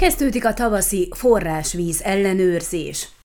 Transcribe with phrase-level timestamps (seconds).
[0.00, 3.19] Kezdődik a tavaszi forrásvíz ellenőrzés.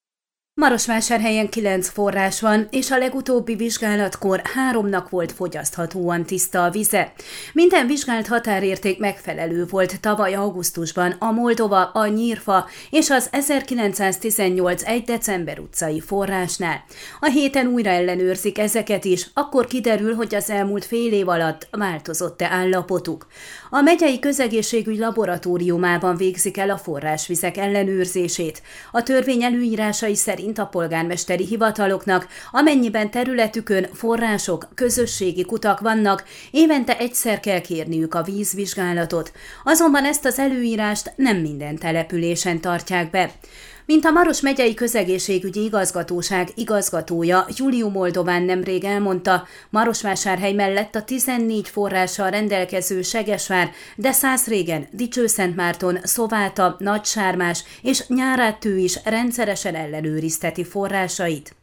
[0.60, 7.12] Marosvásárhelyen kilenc forrás van, és a legutóbbi vizsgálatkor háromnak volt fogyaszthatóan tiszta a vize.
[7.52, 15.04] Minden vizsgált határérték megfelelő volt tavaly augusztusban a Moldova, a Nyírfa és az 1918 1
[15.04, 16.84] december utcai forrásnál.
[17.20, 22.48] A héten újra ellenőrzik ezeket is, akkor kiderül, hogy az elmúlt fél év alatt változott-e
[22.50, 23.26] állapotuk.
[23.70, 28.62] A megyei közegészségügy laboratóriumában végzik el a forrásvizek ellenőrzését.
[28.92, 36.98] A törvény előírásai szerint szerint a polgármesteri hivataloknak, amennyiben területükön források, közösségi kutak vannak, évente
[36.98, 39.32] egyszer kell kérniük a vízvizsgálatot.
[39.64, 43.30] Azonban ezt az előírást nem minden településen tartják be
[43.86, 51.68] mint a Maros megyei közegészségügyi igazgatóság igazgatója Júliu Moldován nemrég elmondta, Marosvásárhely mellett a 14
[51.68, 61.54] forrással rendelkező Segesvár, de száz régen Dicsőszentmárton, Szováta, Nagysármás és Nyárátő is rendszeresen ellenőrizteti forrásait.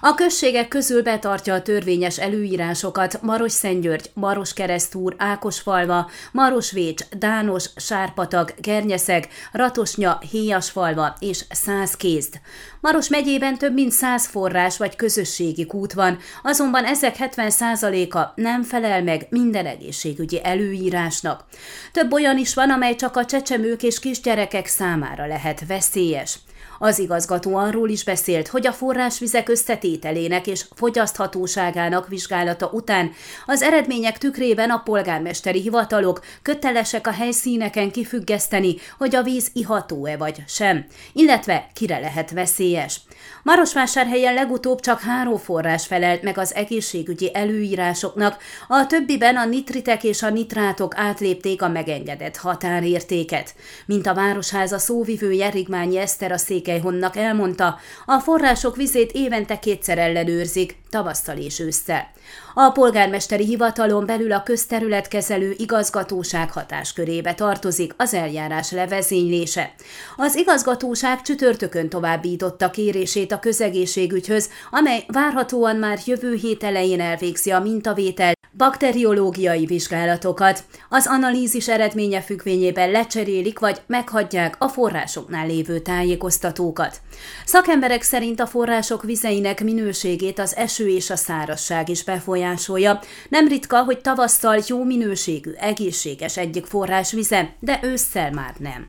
[0.00, 8.54] A községek közül betartja a törvényes előírásokat Maros Szentgyörgy, Maros Keresztúr, Ákosfalva, Marosvécs, Dános, Sárpatag,
[8.60, 12.40] Gernyeszeg, Ratosnya, Héjasfalva és Százkézd.
[12.80, 19.02] Maros megyében több mint száz forrás vagy közösségi kút van, azonban ezek 70%-a nem felel
[19.02, 21.44] meg minden egészségügyi előírásnak.
[21.92, 26.38] Több olyan is van, amely csak a csecsemők és kisgyerekek számára lehet veszélyes.
[26.84, 33.12] Az igazgató arról is beszélt, hogy a forrásvizek összetételének és fogyaszthatóságának vizsgálata után
[33.46, 40.42] az eredmények tükrében a polgármesteri hivatalok kötelesek a helyszíneken kifüggeszteni, hogy a víz iható-e vagy
[40.46, 43.00] sem, illetve kire lehet veszélyes.
[43.42, 48.36] Marosvásárhelyen legutóbb csak három forrás felelt meg az egészségügyi előírásoknak,
[48.68, 53.54] a többiben a nitritek és a nitrátok átlépték a megengedett határértéket.
[53.86, 56.38] Mint a Városháza szóvivője Rigmányi Eszter a
[56.72, 62.10] Székelyhonnak elmondta, a források vizét évente kétszer ellenőrzik, tavasszal és ősszel.
[62.54, 69.74] A polgármesteri hivatalon belül a közterületkezelő igazgatóság hatáskörébe tartozik az eljárás levezénylése.
[70.16, 77.60] Az igazgatóság csütörtökön továbbította kérését a közegészségügyhöz, amely várhatóan már jövő hét elején elvégzi a
[77.60, 80.64] mintavételt, bakteriológiai vizsgálatokat.
[80.88, 87.00] Az analízis eredménye függvényében lecserélik vagy meghagyják a forrásoknál lévő tájékoztatókat.
[87.44, 93.00] Szakemberek szerint a források vizeinek minőségét az eső és a szárazság is befolyásolja.
[93.28, 98.86] Nem ritka, hogy tavasszal jó minőségű, egészséges egyik forrás vize, de ősszel már nem.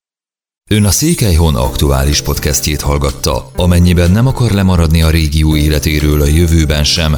[0.72, 3.51] Ön a Székelyhon aktuális podcastjét hallgatta.
[3.56, 7.18] Amennyiben nem akar lemaradni a régió életéről a jövőben sem,